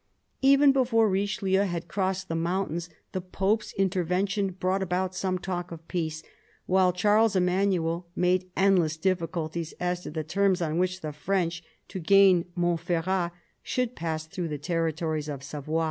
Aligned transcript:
Even 0.41 0.71
before 0.71 1.07
Richelieu 1.07 1.59
had 1.59 1.87
crossed 1.87 2.27
the 2.27 2.33
mountains, 2.33 2.89
the 3.11 3.21
Pope's 3.21 3.71
intervention 3.73 4.51
brought 4.51 4.81
about 4.81 5.13
some 5.13 5.37
talk 5.37 5.71
of 5.71 5.87
peace, 5.87 6.23
while 6.65 6.91
Charles 6.91 7.35
Emmanuel 7.35 8.07
made 8.15 8.49
endless 8.57 8.97
difficulties 8.97 9.75
as 9.79 9.99
to 10.01 10.09
the 10.09 10.23
terms 10.23 10.59
on 10.59 10.79
which 10.79 11.01
the 11.01 11.13
French, 11.13 11.63
to 11.87 11.99
gain 11.99 12.45
Montferrat, 12.55 13.29
should 13.61 13.95
pass 13.95 14.25
through 14.25 14.47
the 14.47 14.57
territories 14.57 15.29
of 15.29 15.43
Savoy. 15.43 15.79